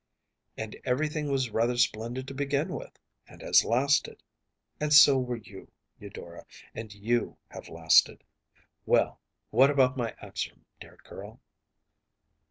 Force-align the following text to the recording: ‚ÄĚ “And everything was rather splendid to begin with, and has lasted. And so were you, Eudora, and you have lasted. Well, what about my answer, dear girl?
‚ÄĚ 0.57 0.63
“And 0.63 0.77
everything 0.83 1.29
was 1.31 1.51
rather 1.51 1.77
splendid 1.77 2.27
to 2.27 2.33
begin 2.33 2.69
with, 2.69 2.97
and 3.27 3.43
has 3.43 3.63
lasted. 3.63 4.23
And 4.79 4.91
so 4.91 5.19
were 5.19 5.35
you, 5.37 5.71
Eudora, 5.99 6.47
and 6.73 6.91
you 6.91 7.37
have 7.49 7.69
lasted. 7.69 8.23
Well, 8.87 9.19
what 9.51 9.69
about 9.69 9.97
my 9.97 10.15
answer, 10.19 10.55
dear 10.79 10.97
girl? 11.03 11.39